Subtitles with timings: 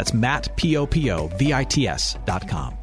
[0.00, 2.74] That's Matt, P-O-P-O-V-I-T-S dot com.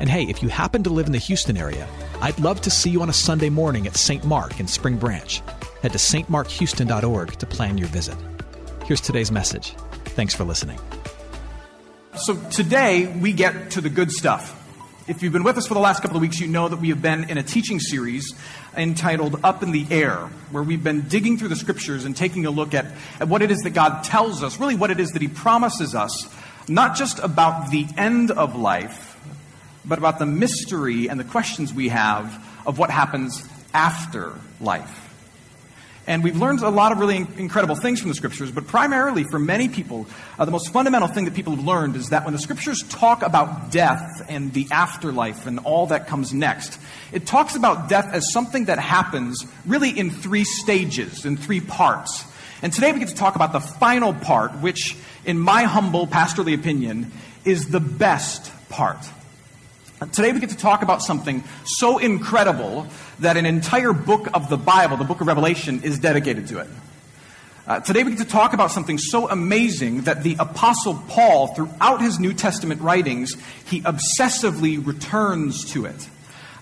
[0.00, 1.86] And hey, if you happen to live in the Houston area,
[2.20, 4.24] I'd love to see you on a Sunday morning at St.
[4.24, 5.40] Mark in Spring Branch.
[5.82, 8.16] Head to stmarkhouston.org to plan your visit.
[8.84, 9.76] Here's today's message.
[10.06, 10.80] Thanks for listening.
[12.16, 14.64] So today we get to the good stuff.
[15.06, 16.88] If you've been with us for the last couple of weeks, you know that we
[16.88, 18.34] have been in a teaching series
[18.76, 20.16] entitled Up in the Air,
[20.50, 22.86] where we've been digging through the scriptures and taking a look at,
[23.20, 25.94] at what it is that God tells us, really what it is that He promises
[25.94, 26.28] us,
[26.68, 29.18] not just about the end of life,
[29.84, 35.02] but about the mystery and the questions we have of what happens after life.
[36.08, 39.40] And we've learned a lot of really incredible things from the scriptures, but primarily for
[39.40, 40.06] many people,
[40.38, 43.22] uh, the most fundamental thing that people have learned is that when the scriptures talk
[43.22, 46.78] about death and the afterlife and all that comes next,
[47.12, 52.24] it talks about death as something that happens really in three stages, in three parts.
[52.62, 54.96] And today we get to talk about the final part, which,
[55.26, 57.12] in my humble pastorly opinion,
[57.44, 58.98] is the best part.
[60.12, 62.86] Today we get to talk about something so incredible
[63.20, 66.68] that an entire book of the Bible, the book of Revelation, is dedicated to it.
[67.66, 72.00] Uh, today we get to talk about something so amazing that the Apostle Paul, throughout
[72.00, 73.34] his New Testament writings,
[73.64, 76.08] he obsessively returns to it.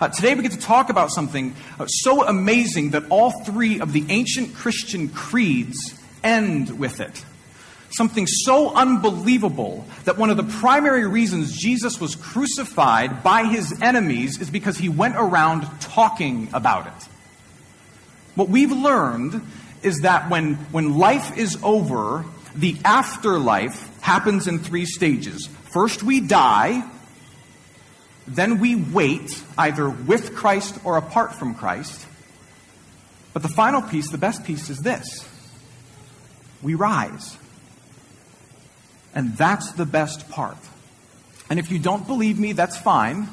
[0.01, 3.93] Uh, today we get to talk about something uh, so amazing that all three of
[3.93, 5.77] the ancient Christian creeds
[6.23, 7.25] end with it
[7.97, 14.41] something so unbelievable that one of the primary reasons Jesus was crucified by his enemies
[14.41, 17.09] is because he went around talking about it.
[18.35, 19.41] What we've learned
[19.83, 22.25] is that when, when life is over,
[22.55, 25.49] the afterlife happens in three stages.
[25.73, 26.89] First, we die,
[28.27, 32.07] then we wait, either with Christ or apart from Christ.
[33.33, 35.29] But the final piece, the best piece, is this
[36.63, 37.37] we rise.
[39.15, 40.57] And that's the best part.
[41.49, 43.29] And if you don't believe me, that's fine,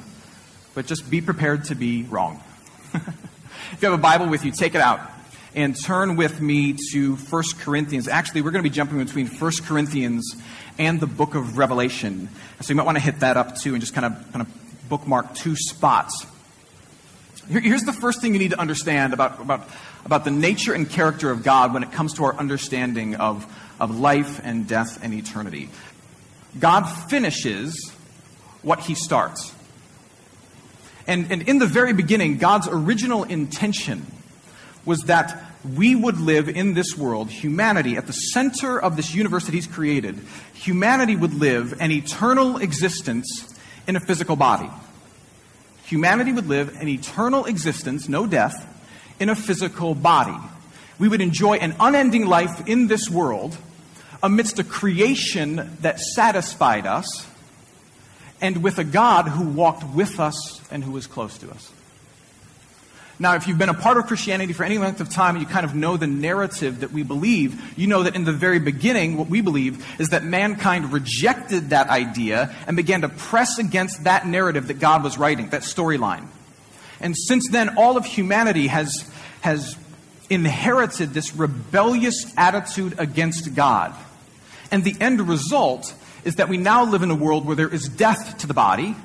[0.76, 2.42] but just be prepared to be wrong.
[2.94, 5.00] if you have a Bible with you, take it out
[5.54, 8.08] and turn with me to 1 Corinthians.
[8.08, 10.36] Actually, we're going to be jumping between 1 Corinthians
[10.78, 12.30] and the book of Revelation.
[12.62, 14.90] So you might want to hit that up too and just kind of, kind of
[14.90, 16.26] bookmark two spots.
[17.50, 19.68] Here, here's the first thing you need to understand about, about,
[20.06, 23.46] about the nature and character of God when it comes to our understanding of
[23.82, 25.70] of life and death and eternity.
[26.58, 27.92] God finishes
[28.62, 29.54] what he starts.
[31.08, 34.06] And, and in the very beginning, God's original intention
[34.86, 35.44] was that
[35.78, 39.68] we would live in this world, humanity, at the center of this universe that He's
[39.68, 40.20] created,
[40.54, 43.54] humanity would live an eternal existence
[43.88, 44.70] in a physical body.
[45.86, 48.68] Humanity would live an eternal existence, no death,
[49.20, 50.38] in a physical body.
[50.98, 53.58] We would enjoy an unending life in this world
[54.24, 57.28] amidst a creation that satisfied us
[58.42, 61.72] and with a God who walked with us and who was close to us.
[63.20, 65.48] Now, if you've been a part of Christianity for any length of time and you
[65.48, 69.16] kind of know the narrative that we believe, you know that in the very beginning,
[69.16, 74.26] what we believe is that mankind rejected that idea and began to press against that
[74.26, 76.26] narrative that God was writing, that storyline.
[77.00, 79.08] And since then, all of humanity has,
[79.42, 79.78] has
[80.32, 83.94] inherited this rebellious attitude against God.
[84.72, 87.90] And the end result is that we now live in a world where there is
[87.90, 88.96] death to the body,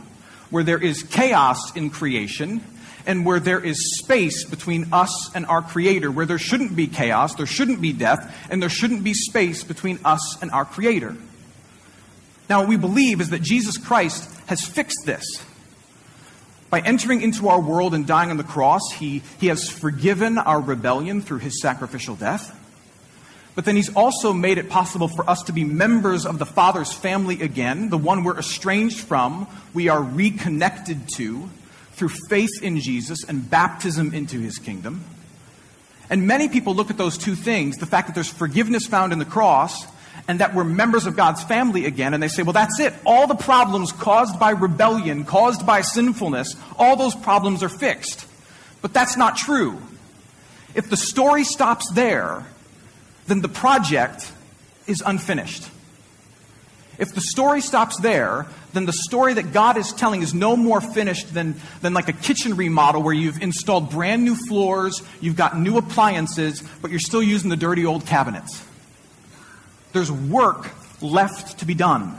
[0.51, 2.63] where there is chaos in creation,
[3.07, 7.35] and where there is space between us and our Creator, where there shouldn't be chaos,
[7.35, 11.17] there shouldn't be death, and there shouldn't be space between us and our Creator.
[12.49, 15.25] Now, what we believe is that Jesus Christ has fixed this.
[16.69, 20.61] By entering into our world and dying on the cross, he, he has forgiven our
[20.61, 22.55] rebellion through his sacrificial death.
[23.57, 26.93] But then he's also made it possible for us to be members of the Father's
[26.93, 31.49] family again, the one we're estranged from, we are reconnected to
[31.93, 35.03] through faith in Jesus and baptism into his kingdom.
[36.11, 39.19] And many people look at those two things the fact that there's forgiveness found in
[39.19, 39.87] the cross
[40.29, 42.93] and that we're members of God's family again, and they say, well, that's it.
[43.07, 48.27] All the problems caused by rebellion, caused by sinfulness, all those problems are fixed.
[48.83, 49.81] But that's not true.
[50.75, 52.45] If the story stops there,
[53.27, 54.33] then the project
[54.87, 55.69] is unfinished.
[56.99, 60.81] If the story stops there, then the story that God is telling is no more
[60.81, 65.59] finished than, than like a kitchen remodel where you've installed brand new floors, you've got
[65.59, 68.65] new appliances, but you're still using the dirty old cabinets.
[69.93, 70.71] There's work
[71.03, 72.17] left to be done,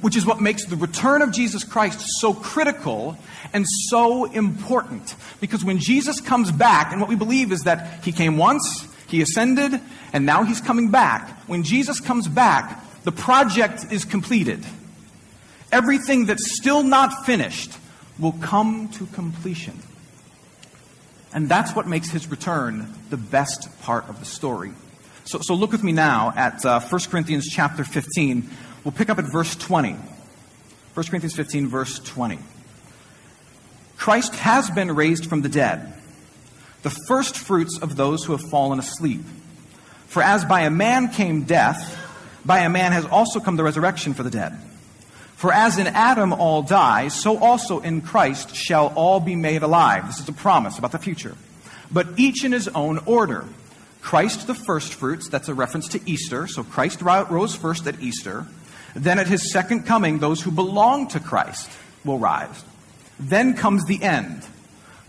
[0.00, 3.18] which is what makes the return of Jesus Christ so critical
[3.52, 5.14] and so important.
[5.40, 9.22] Because when Jesus comes back, and what we believe is that he came once, he
[9.22, 9.80] ascended,
[10.12, 11.28] and now he's coming back.
[11.48, 14.64] When Jesus comes back, the project is completed.
[15.70, 17.72] Everything that's still not finished
[18.18, 19.78] will come to completion.
[21.32, 24.72] And that's what makes his return the best part of the story.
[25.24, 28.48] So, so look with me now at uh, 1 Corinthians chapter 15.
[28.84, 29.92] We'll pick up at verse 20.
[29.92, 29.98] 1
[30.94, 32.38] Corinthians 15, verse 20.
[33.96, 35.92] Christ has been raised from the dead,
[36.86, 39.22] the first fruits of those who have fallen asleep.
[40.06, 41.98] For as by a man came death,
[42.44, 44.56] by a man has also come the resurrection for the dead.
[45.34, 50.06] For as in Adam all die, so also in Christ shall all be made alive.
[50.06, 51.34] This is a promise about the future.
[51.90, 53.46] But each in his own order.
[54.00, 56.46] Christ the firstfruits, that's a reference to Easter.
[56.46, 58.46] So Christ rose first at Easter.
[58.94, 61.68] Then at his second coming, those who belong to Christ
[62.04, 62.62] will rise.
[63.18, 64.46] Then comes the end.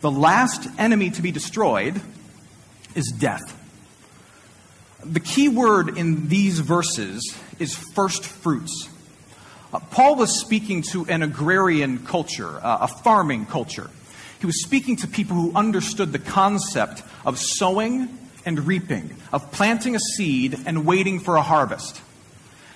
[0.01, 1.99] The last enemy to be destroyed
[2.95, 3.53] is death.
[5.03, 8.89] The key word in these verses is first fruits.
[9.73, 13.89] Uh, Paul was speaking to an agrarian culture, uh, a farming culture.
[14.39, 19.95] He was speaking to people who understood the concept of sowing and reaping, of planting
[19.95, 22.01] a seed and waiting for a harvest.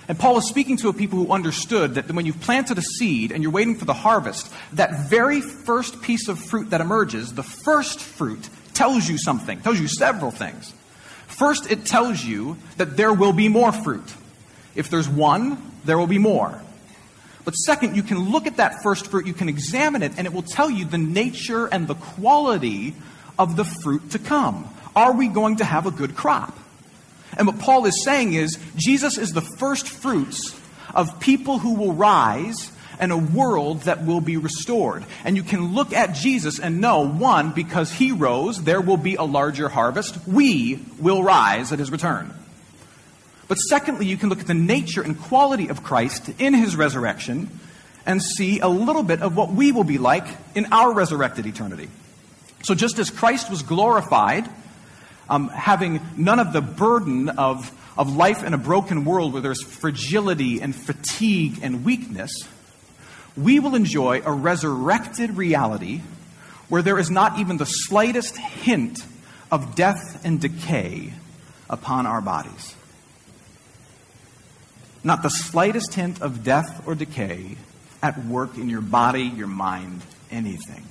[0.08, 3.30] And Paul was speaking to a people who understood that when you've planted a seed
[3.32, 7.42] and you're waiting for the harvest, that very first piece of fruit that emerges, the
[7.42, 10.72] first fruit, tells you something, tells you several things.
[11.26, 14.14] First, it tells you that there will be more fruit.
[14.74, 16.60] If there's one, there will be more.
[17.44, 20.32] But second, you can look at that first fruit, you can examine it, and it
[20.32, 22.94] will tell you the nature and the quality
[23.38, 24.68] of the fruit to come.
[24.94, 26.56] Are we going to have a good crop?
[27.36, 30.58] And what Paul is saying is Jesus is the first fruits
[30.94, 35.04] of people who will rise and a world that will be restored.
[35.24, 39.16] And you can look at Jesus and know, one, because he rose, there will be
[39.16, 40.26] a larger harvest.
[40.26, 42.32] We will rise at his return.
[43.48, 47.50] But secondly, you can look at the nature and quality of Christ in his resurrection
[48.06, 51.88] and see a little bit of what we will be like in our resurrected eternity.
[52.62, 54.48] So, just as Christ was glorified,
[55.28, 59.62] um, having none of the burden of, of life in a broken world where there's
[59.62, 62.48] fragility and fatigue and weakness,
[63.36, 66.00] we will enjoy a resurrected reality
[66.68, 69.04] where there is not even the slightest hint
[69.50, 71.12] of death and decay
[71.68, 72.74] upon our bodies.
[75.04, 77.56] Not the slightest hint of death or decay
[78.02, 80.84] at work in your body, your mind, anything.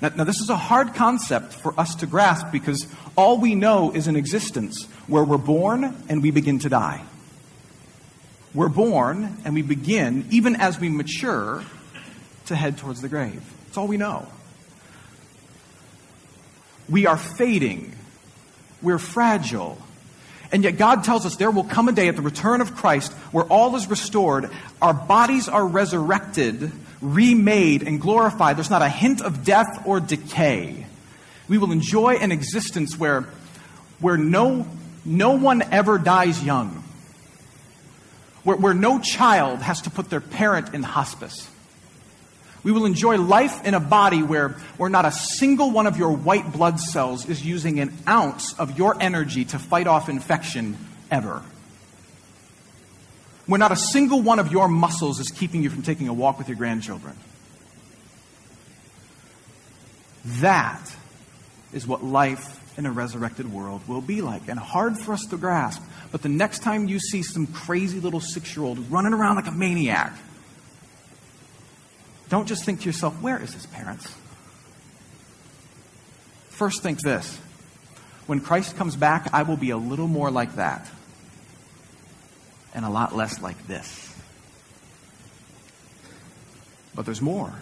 [0.00, 2.86] Now, now, this is a hard concept for us to grasp because
[3.16, 7.02] all we know is an existence where we're born and we begin to die.
[8.54, 11.64] We're born and we begin, even as we mature,
[12.46, 13.42] to head towards the grave.
[13.66, 14.26] That's all we know.
[16.88, 17.94] We are fading.
[18.80, 19.78] We're fragile.
[20.50, 23.12] And yet God tells us there will come a day at the return of Christ
[23.32, 24.50] where all is restored,
[24.80, 28.56] our bodies are resurrected, remade, and glorified.
[28.56, 30.86] There's not a hint of death or decay.
[31.48, 33.28] We will enjoy an existence where,
[34.00, 34.66] where no,
[35.04, 36.84] no one ever dies young
[38.48, 41.50] where, where no child has to put their parent in hospice.
[42.62, 46.12] We will enjoy life in a body where, where not a single one of your
[46.12, 50.78] white blood cells is using an ounce of your energy to fight off infection
[51.10, 51.42] ever.
[53.48, 56.38] When not a single one of your muscles is keeping you from taking a walk
[56.38, 57.16] with your grandchildren.
[60.24, 60.94] That
[61.72, 64.48] is what life in a resurrected world will be like.
[64.48, 65.82] And hard for us to grasp.
[66.12, 69.46] But the next time you see some crazy little six year old running around like
[69.46, 70.12] a maniac,
[72.28, 74.14] don't just think to yourself, where is his parents?
[76.50, 77.38] First, think this
[78.26, 80.86] when Christ comes back, I will be a little more like that
[82.78, 84.14] and a lot less like this.
[86.94, 87.52] But there's more.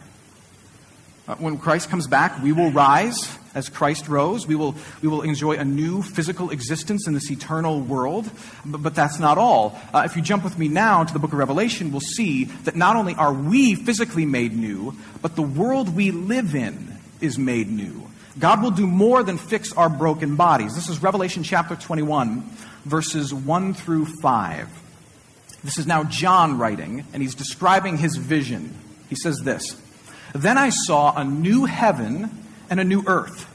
[1.27, 4.47] Uh, when Christ comes back, we will rise as Christ rose.
[4.47, 8.31] We will, we will enjoy a new physical existence in this eternal world.
[8.67, 9.81] But, but that's not all.
[9.95, 12.77] Uh, if you jump with me now to the book of Revelation, we'll see that
[12.77, 17.71] not only are we physically made new, but the world we live in is made
[17.71, 18.07] new.
[18.39, 20.75] God will do more than fix our broken bodies.
[20.75, 22.43] This is Revelation chapter 21,
[22.85, 24.83] verses 1 through 5.
[25.67, 28.73] This is now John writing, and he's describing his vision.
[29.09, 29.77] He says this.
[30.33, 32.31] Then I saw a new heaven
[32.71, 33.53] and a new earth.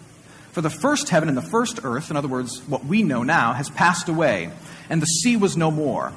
[0.51, 3.53] For the first heaven and the first earth, in other words, what we know now,
[3.53, 4.51] has passed away,
[4.89, 6.11] and the sea was no more.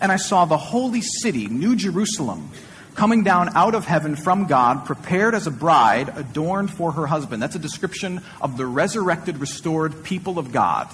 [0.00, 2.52] And I saw the holy city, New Jerusalem,
[2.94, 7.42] coming down out of heaven from God, prepared as a bride adorned for her husband.
[7.42, 10.88] That's a description of the resurrected, restored people of God.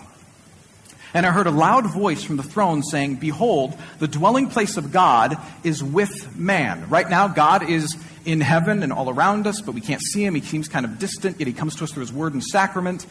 [1.15, 4.93] And I heard a loud voice from the throne saying, Behold, the dwelling place of
[4.93, 6.89] God is with man.
[6.89, 10.35] Right now, God is in heaven and all around us, but we can't see him.
[10.35, 13.07] He seems kind of distant, yet he comes to us through his word and sacrament.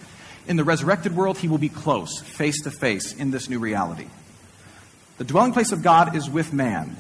[0.48, 4.08] In the resurrected world, he will be close, face to face, in this new reality.
[5.20, 6.98] The dwelling place of God is with man.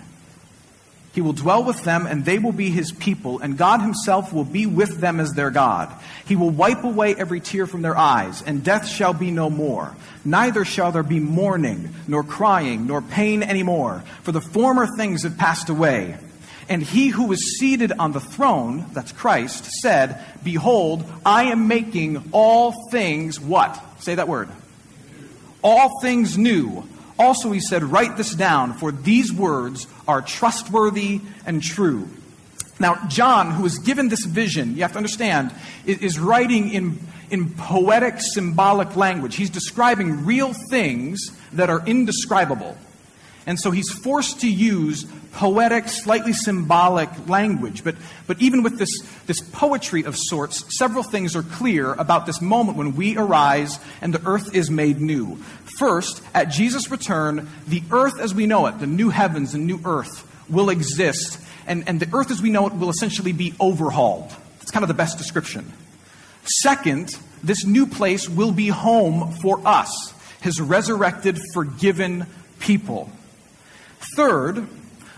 [1.13, 4.45] He will dwell with them, and they will be his people, and God himself will
[4.45, 5.93] be with them as their God.
[6.25, 9.93] He will wipe away every tear from their eyes, and death shall be no more.
[10.23, 15.23] Neither shall there be mourning, nor crying, nor pain any more, for the former things
[15.23, 16.17] have passed away.
[16.69, 22.29] And he who was seated on the throne, that's Christ, said, Behold, I am making
[22.31, 23.77] all things what?
[23.99, 24.47] Say that word.
[25.61, 26.87] All things new.
[27.21, 32.09] Also, he said, Write this down, for these words are trustworthy and true.
[32.79, 35.53] Now, John, who was given this vision, you have to understand,
[35.85, 36.99] is writing in,
[37.29, 39.35] in poetic, symbolic language.
[39.35, 41.19] He's describing real things
[41.53, 42.75] that are indescribable.
[43.45, 47.83] And so he's forced to use poetic, slightly symbolic language.
[47.83, 47.95] But,
[48.27, 48.89] but even with this,
[49.25, 54.13] this poetry of sorts, several things are clear about this moment when we arise and
[54.13, 55.37] the earth is made new.
[55.79, 59.79] First, at Jesus' return, the earth as we know it, the new heavens and new
[59.85, 61.39] earth, will exist.
[61.65, 64.31] And, and the earth as we know it will essentially be overhauled.
[64.61, 65.71] It's kind of the best description.
[66.43, 72.27] Second, this new place will be home for us, his resurrected, forgiven
[72.59, 73.09] people.
[74.15, 74.67] Third,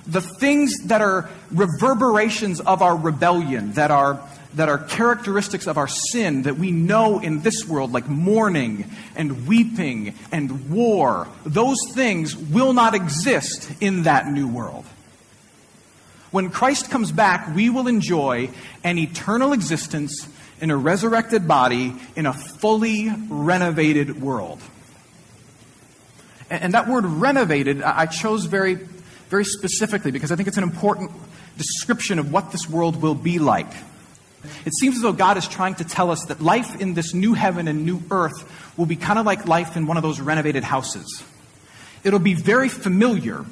[0.05, 4.19] the things that are reverberations of our rebellion, that are,
[4.55, 9.47] that are characteristics of our sin that we know in this world, like mourning and
[9.47, 14.85] weeping and war, those things will not exist in that new world.
[16.31, 18.49] When Christ comes back, we will enjoy
[18.83, 20.27] an eternal existence
[20.59, 24.59] in a resurrected body in a fully renovated world.
[26.49, 28.79] And that word renovated, I chose very
[29.33, 31.09] very specifically because I think it's an important
[31.57, 33.71] description of what this world will be like.
[34.63, 37.33] It seems as though God is trying to tell us that life in this new
[37.33, 38.47] heaven and new earth
[38.77, 41.23] will be kind of like life in one of those renovated houses.
[42.03, 43.43] It'll be very familiar.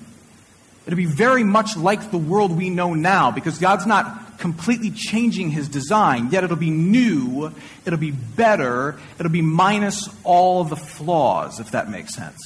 [0.85, 5.49] It'll be very much like the world we know now because God's not completely changing
[5.49, 7.51] his design, yet it'll be new,
[7.87, 12.37] it'll be better, it'll be minus all the flaws, if that makes sense.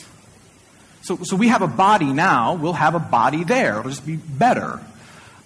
[1.05, 3.77] So, so we have a body now, we'll have a body there.
[3.77, 4.79] It'll just be better.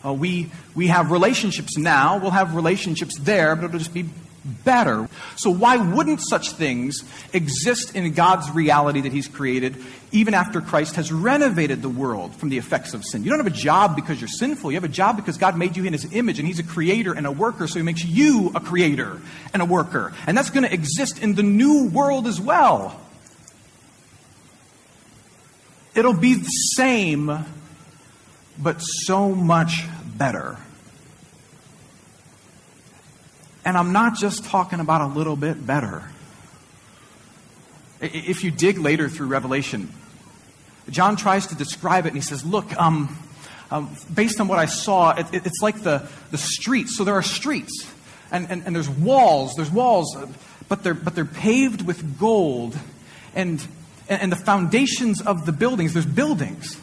[0.05, 4.05] Uh, we, we have relationships now, we'll have relationships there, but it'll just be
[4.63, 5.09] better.
[5.35, 9.75] So, why wouldn't such things exist in God's reality that He's created,
[10.13, 13.25] even after Christ has renovated the world from the effects of sin?
[13.25, 14.71] You don't have a job because you're sinful.
[14.71, 17.11] You have a job because God made you in His image, and He's a creator
[17.11, 19.19] and a worker, so He makes you a creator
[19.53, 20.13] and a worker.
[20.25, 22.97] And that's going to exist in the new world as well.
[25.95, 27.45] It'll be the same,
[28.57, 29.83] but so much
[30.17, 30.57] better.
[33.65, 36.03] And I'm not just talking about a little bit better.
[38.01, 39.91] If you dig later through Revelation,
[40.89, 43.17] John tries to describe it and he says, Look, um,
[43.71, 46.97] um, based on what I saw, it, it, it's like the, the streets.
[46.97, 47.91] So there are streets,
[48.31, 50.17] and, and, and there's walls, there's walls,
[50.67, 52.77] but they're, but they're paved with gold.
[53.35, 53.65] And
[54.09, 56.79] and, the foundations of the buildings, there's buildings,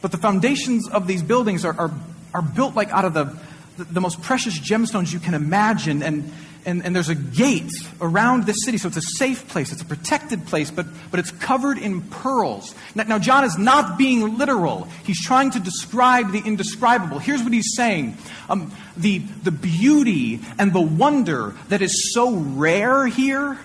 [0.00, 1.90] But the foundations of these buildings are, are,
[2.32, 3.36] are built like out of the,
[3.76, 6.02] the most precious gemstones you can imagine.
[6.02, 6.32] And,
[6.64, 9.84] and, and there's a gate around this city, so it's a safe place, it's a
[9.86, 12.74] protected place, but, but it's covered in pearls.
[12.94, 14.84] Now, now, John is not being literal.
[15.04, 17.18] He's trying to describe the indescribable.
[17.18, 18.16] Here's what he's saying
[18.48, 23.58] um, the, the beauty and the wonder that is so rare here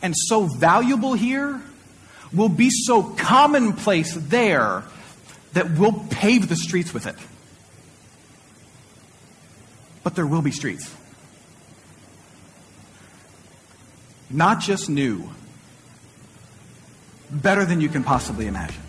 [0.00, 1.60] and so valuable here
[2.32, 4.84] will be so commonplace there
[5.52, 7.16] that we'll pave the streets with it.
[10.04, 10.94] But there will be streets.
[14.30, 15.30] Not just new,
[17.30, 18.82] better than you can possibly imagine.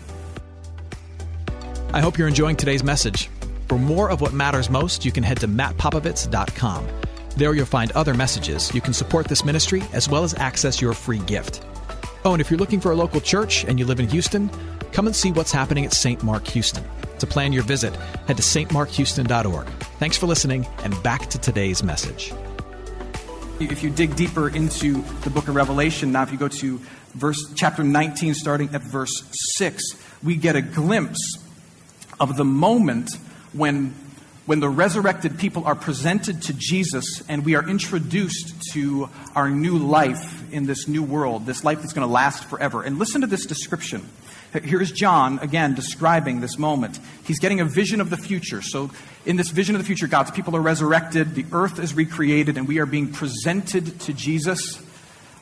[1.92, 3.28] I hope you're enjoying today's message.
[3.68, 6.86] For more of what matters most, you can head to mattpopovits.com.
[7.36, 8.72] There you'll find other messages.
[8.74, 11.64] You can support this ministry as well as access your free gift.
[12.24, 14.50] Oh, and if you're looking for a local church and you live in Houston,
[14.92, 16.22] come and see what's happening at St.
[16.22, 16.84] Mark Houston.
[17.18, 17.94] To plan your visit,
[18.26, 19.66] head to stmarkhouston.org.
[19.98, 22.32] Thanks for listening, and back to today's message.
[23.58, 26.80] If you dig deeper into the book of Revelation, now if you go to
[27.14, 29.22] verse chapter 19 starting at verse
[29.56, 29.84] 6,
[30.22, 31.38] we get a glimpse
[32.18, 33.10] of the moment
[33.52, 33.94] when
[34.50, 39.78] when the resurrected people are presented to Jesus and we are introduced to our new
[39.78, 42.82] life in this new world, this life that's going to last forever.
[42.82, 44.08] And listen to this description.
[44.52, 46.98] Here's John, again, describing this moment.
[47.22, 48.60] He's getting a vision of the future.
[48.60, 48.90] So,
[49.24, 52.66] in this vision of the future, God's people are resurrected, the earth is recreated, and
[52.66, 54.82] we are being presented to Jesus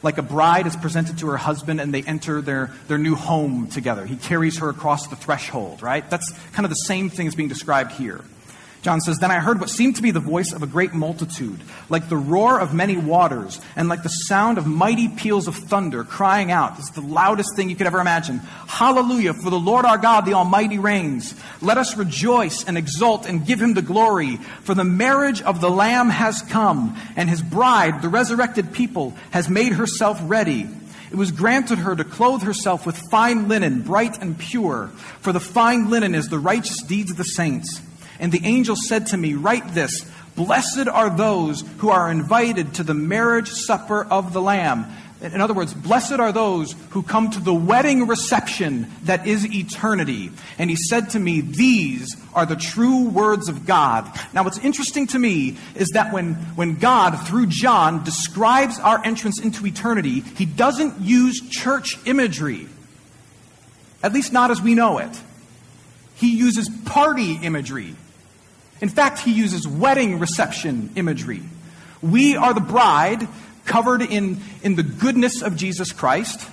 [0.03, 3.69] like a bride is presented to her husband and they enter their, their new home
[3.69, 4.05] together.
[4.05, 6.09] He carries her across the threshold, right?
[6.11, 8.23] That's kind of the same thing as being described here.
[8.83, 11.61] John says, Then I heard what seemed to be the voice of a great multitude,
[11.89, 16.05] like the roar of many waters, and like the sound of mighty peals of thunder,
[16.05, 16.77] crying out.
[16.77, 18.39] This is the loudest thing you could ever imagine.
[18.39, 21.35] Hallelujah, for the Lord our God, the Almighty reigns.
[21.61, 25.71] Let us rejoice and exult and give him the glory, for the marriage of the
[25.71, 30.69] Lamb has come, and his bride, the resurrected people, has made herself ready.
[31.11, 34.89] It was granted her to clothe herself with fine linen, bright and pure,
[35.21, 37.81] for the fine linen is the righteous deeds of the saints.
[38.19, 40.05] And the angel said to me, Write this
[40.37, 44.87] Blessed are those who are invited to the marriage supper of the Lamb.
[45.21, 50.31] In other words, blessed are those who come to the wedding reception that is eternity.
[50.59, 54.09] And he said to me, These are the true words of God.
[54.33, 59.41] Now, what's interesting to me is that when, when God, through John, describes our entrance
[59.41, 62.69] into eternity, he doesn't use church imagery,
[64.05, 65.21] at least not as we know it.
[66.15, 67.97] He uses party imagery.
[68.81, 71.43] In fact, he uses wedding reception imagery.
[72.01, 73.27] We are the bride
[73.65, 76.49] covered in, in the goodness of Jesus Christ,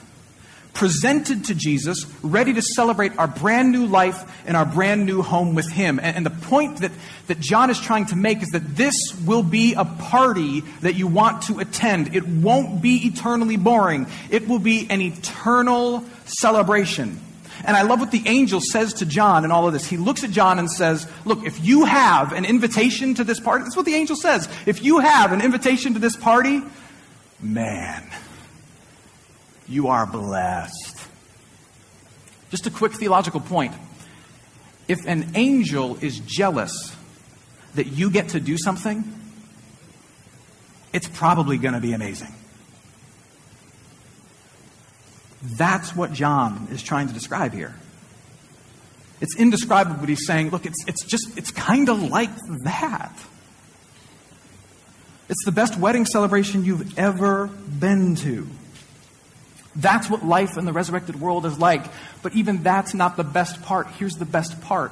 [0.73, 5.55] presented to Jesus, ready to celebrate our brand new life and our brand new home
[5.55, 5.99] with him.
[5.99, 6.91] And, and the point that,
[7.27, 11.07] that John is trying to make is that this will be a party that you
[11.07, 12.15] want to attend.
[12.15, 17.21] It won't be eternally boring, it will be an eternal celebration.
[17.63, 19.87] And I love what the angel says to John in all of this.
[19.87, 23.63] He looks at John and says, Look, if you have an invitation to this party,
[23.63, 24.49] that's what the angel says.
[24.65, 26.61] If you have an invitation to this party,
[27.41, 28.09] man,
[29.67, 31.07] you are blessed.
[32.51, 33.73] Just a quick theological point.
[34.87, 36.95] If an angel is jealous
[37.75, 39.03] that you get to do something,
[40.93, 42.33] it's probably going to be amazing.
[45.57, 47.75] That's what John is trying to describe here.
[49.21, 52.31] It's indescribable, but he's saying, look, it's, it's just, it's kind of like
[52.63, 53.17] that.
[55.29, 58.47] It's the best wedding celebration you've ever been to.
[59.75, 61.85] That's what life in the resurrected world is like.
[62.21, 63.87] But even that's not the best part.
[63.87, 64.91] Here's the best part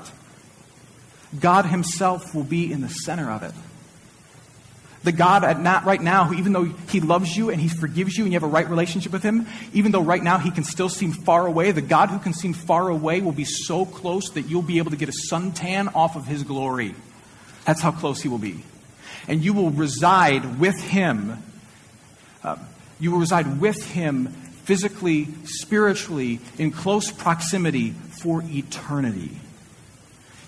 [1.39, 3.53] God Himself will be in the center of it.
[5.03, 8.17] The God at not right now, who even though He loves you and He forgives
[8.17, 10.63] you and you have a right relationship with Him, even though right now He can
[10.63, 14.29] still seem far away, the God who can seem far away will be so close
[14.31, 16.95] that you'll be able to get a suntan off of His glory.
[17.65, 18.63] That's how close He will be.
[19.27, 21.43] And you will reside with Him.
[22.41, 22.57] Uh,
[22.99, 24.27] you will reside with Him
[24.63, 29.31] physically, spiritually, in close proximity for eternity.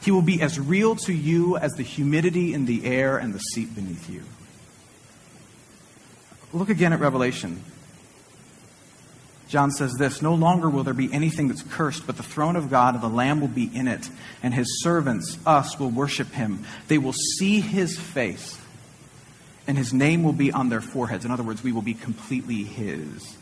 [0.01, 3.39] He will be as real to you as the humidity in the air and the
[3.39, 4.23] seat beneath you.
[6.55, 7.61] Look again at Revelation.
[9.49, 12.69] John says this No longer will there be anything that's cursed, but the throne of
[12.69, 14.09] God and the Lamb will be in it,
[14.41, 16.63] and his servants, us, will worship him.
[16.87, 18.57] They will see his face,
[19.67, 21.25] and his name will be on their foreheads.
[21.25, 23.35] In other words, we will be completely his.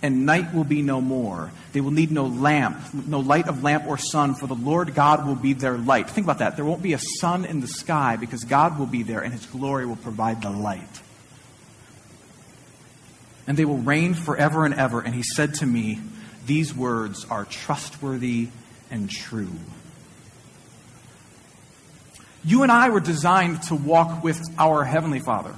[0.00, 1.52] and night will be no more.
[1.74, 5.26] They will need no lamp, no light of lamp or sun, for the Lord God
[5.26, 6.08] will be their light.
[6.08, 6.56] Think about that.
[6.56, 9.44] There won't be a sun in the sky because God will be there and his
[9.44, 11.02] glory will provide the light.
[13.46, 15.00] And they will reign forever and ever.
[15.00, 16.00] And he said to me,
[16.46, 18.48] These words are trustworthy
[18.90, 19.52] and true.
[22.44, 25.54] You and I were designed to walk with our Heavenly Father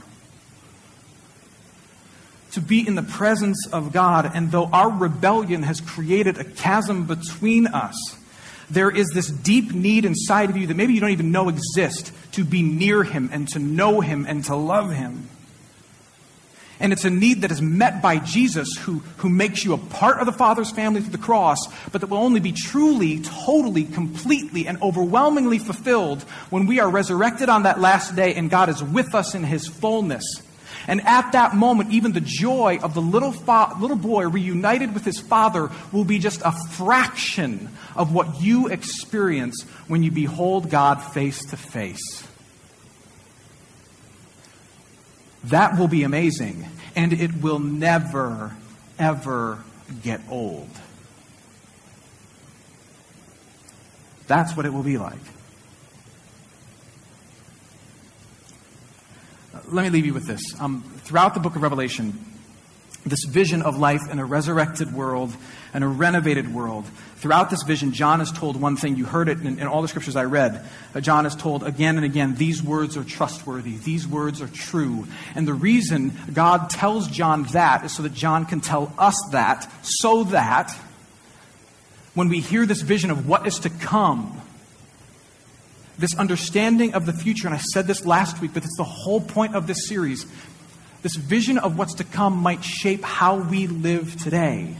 [2.52, 4.30] to be in the presence of God.
[4.34, 8.16] And though our rebellion has created a chasm between us,
[8.70, 12.12] there is this deep need inside of you that maybe you don't even know exists
[12.32, 15.28] to be near Him and to know Him and to love Him.
[16.80, 20.18] And it's a need that is met by Jesus, who, who makes you a part
[20.18, 21.58] of the Father's family through the cross,
[21.90, 27.48] but that will only be truly, totally, completely, and overwhelmingly fulfilled when we are resurrected
[27.48, 30.24] on that last day and God is with us in His fullness.
[30.86, 35.04] And at that moment, even the joy of the little, fa- little boy reunited with
[35.04, 41.02] his father will be just a fraction of what you experience when you behold God
[41.02, 42.27] face to face.
[45.44, 48.56] That will be amazing, and it will never,
[48.98, 49.62] ever
[50.02, 50.68] get old.
[54.26, 55.18] That's what it will be like.
[59.70, 60.42] let me leave you with this.
[60.60, 62.24] Um, throughout the book of Revelation,
[63.06, 65.34] this vision of life in a resurrected world
[65.72, 66.84] and a renovated world.
[67.16, 68.96] Throughout this vision, John is told one thing.
[68.96, 70.64] You heard it in, in all the scriptures I read.
[70.94, 73.76] Uh, John is told again and again, these words are trustworthy.
[73.76, 75.06] These words are true.
[75.34, 79.70] And the reason God tells John that is so that John can tell us that,
[79.82, 80.72] so that
[82.14, 84.40] when we hear this vision of what is to come,
[85.98, 89.20] this understanding of the future, and I said this last week, but it's the whole
[89.20, 90.24] point of this series.
[91.02, 94.76] This vision of what's to come might shape how we live today.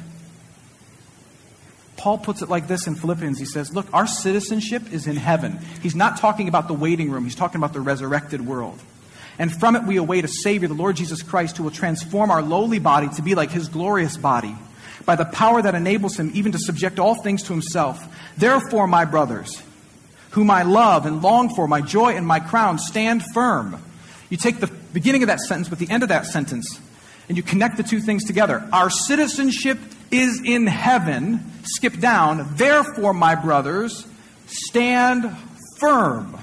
[1.96, 3.38] Paul puts it like this in Philippians.
[3.38, 5.58] He says, Look, our citizenship is in heaven.
[5.82, 8.80] He's not talking about the waiting room, he's talking about the resurrected world.
[9.38, 12.42] And from it we await a Savior, the Lord Jesus Christ, who will transform our
[12.42, 14.56] lowly body to be like his glorious body
[15.04, 18.04] by the power that enables him even to subject all things to himself.
[18.36, 19.62] Therefore, my brothers,
[20.30, 23.80] whom I love and long for, my joy and my crown, stand firm.
[24.28, 26.80] You take the beginning of that sentence with the end of that sentence,
[27.28, 28.66] and you connect the two things together.
[28.72, 29.78] Our citizenship
[30.10, 31.44] is in heaven.
[31.64, 32.54] Skip down.
[32.56, 34.06] Therefore, my brothers,
[34.46, 35.36] stand
[35.78, 36.38] firm.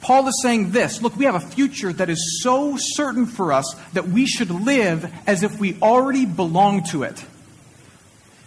[0.00, 3.74] Paul is saying this look, we have a future that is so certain for us
[3.92, 7.24] that we should live as if we already belong to it.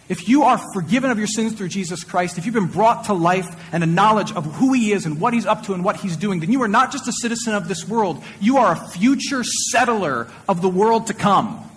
[0.08, 3.14] If you are forgiven of your sins through Jesus Christ, if you've been brought to
[3.14, 5.96] life and a knowledge of who He is and what He's up to and what
[5.96, 8.88] He's doing, then you are not just a citizen of this world, you are a
[8.90, 11.70] future settler of the world to come.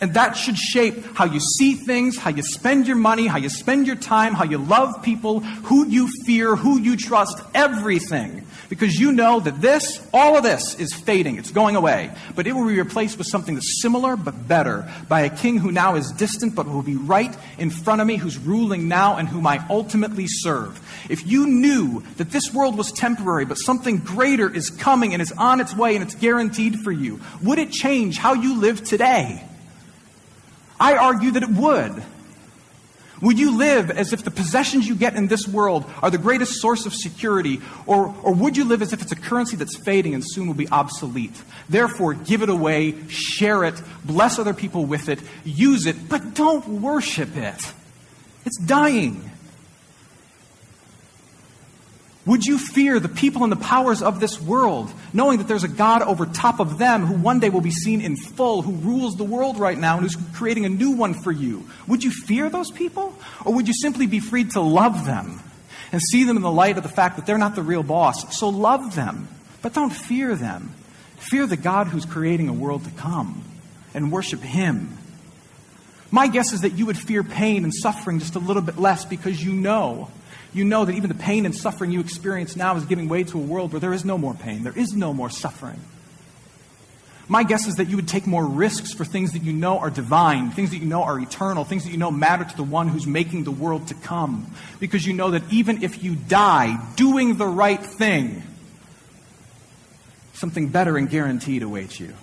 [0.00, 3.48] And that should shape how you see things, how you spend your money, how you
[3.48, 8.98] spend your time, how you love people, who you fear, who you trust, everything because
[8.98, 11.36] you know that this, all of this, is fading.
[11.36, 12.10] It's going away.
[12.34, 15.72] But it will be replaced with something that's similar but better by a king who
[15.72, 19.28] now is distant but will be right in front of me, who's ruling now and
[19.28, 20.80] whom I ultimately serve.
[21.08, 25.32] If you knew that this world was temporary but something greater is coming and is
[25.32, 29.47] on its way and it's guaranteed for you, would it change how you live today?
[30.80, 32.02] I argue that it would.
[33.20, 36.60] Would you live as if the possessions you get in this world are the greatest
[36.60, 37.60] source of security?
[37.86, 40.54] Or, or would you live as if it's a currency that's fading and soon will
[40.54, 41.42] be obsolete?
[41.68, 46.80] Therefore, give it away, share it, bless other people with it, use it, but don't
[46.80, 47.72] worship it.
[48.46, 49.28] It's dying.
[52.28, 55.68] Would you fear the people and the powers of this world, knowing that there's a
[55.68, 59.16] God over top of them who one day will be seen in full, who rules
[59.16, 61.66] the world right now and who's creating a new one for you?
[61.86, 63.14] Would you fear those people?
[63.46, 65.40] Or would you simply be free to love them
[65.90, 68.36] and see them in the light of the fact that they're not the real boss?
[68.38, 69.26] So love them,
[69.62, 70.74] but don't fear them.
[71.16, 73.42] Fear the God who's creating a world to come
[73.94, 74.98] and worship Him.
[76.10, 79.06] My guess is that you would fear pain and suffering just a little bit less
[79.06, 80.10] because you know
[80.52, 83.38] you know that even the pain and suffering you experience now is giving way to
[83.38, 85.80] a world where there is no more pain, there is no more suffering.
[87.30, 89.90] My guess is that you would take more risks for things that you know are
[89.90, 92.88] divine, things that you know are eternal, things that you know matter to the one
[92.88, 94.50] who's making the world to come.
[94.80, 98.42] Because you know that even if you die doing the right thing,
[100.32, 102.14] something better and guaranteed awaits you.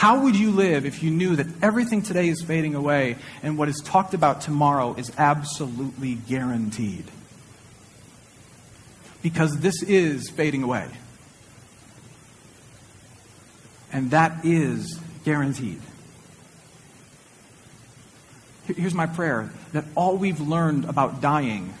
[0.00, 3.68] How would you live if you knew that everything today is fading away and what
[3.68, 7.04] is talked about tomorrow is absolutely guaranteed?
[9.20, 10.88] Because this is fading away.
[13.92, 15.82] And that is guaranteed.
[18.68, 21.74] Here's my prayer that all we've learned about dying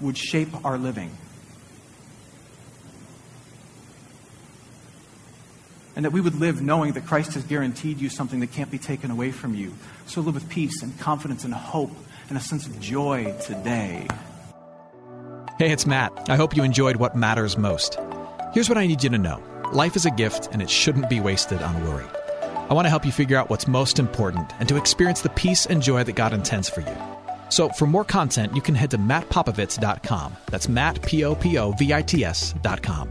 [0.00, 1.10] would shape our living.
[5.96, 8.78] And that we would live knowing that Christ has guaranteed you something that can't be
[8.78, 9.74] taken away from you.
[10.06, 11.90] So live with peace and confidence and hope
[12.28, 14.06] and a sense of joy today.
[15.58, 16.12] Hey, it's Matt.
[16.30, 17.98] I hope you enjoyed what matters most.
[18.54, 21.20] Here's what I need you to know life is a gift, and it shouldn't be
[21.20, 22.06] wasted on worry.
[22.70, 25.66] I want to help you figure out what's most important and to experience the peace
[25.66, 26.96] and joy that God intends for you.
[27.50, 30.36] So, for more content, you can head to mattpopovits.com.
[30.46, 33.10] That's Matt, P O P O V I T S.com.